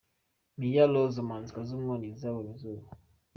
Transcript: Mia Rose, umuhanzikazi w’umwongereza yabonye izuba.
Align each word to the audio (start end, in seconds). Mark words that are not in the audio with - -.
Mia 0.59 0.83
Rose, 0.91 1.17
umuhanzikazi 1.19 1.69
w’umwongereza 1.71 2.23
yabonye 2.25 2.51
izuba. 2.55 2.87